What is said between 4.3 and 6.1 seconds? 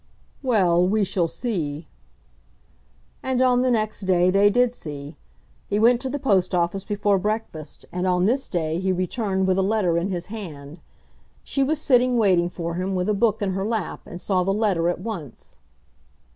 they did see. He went to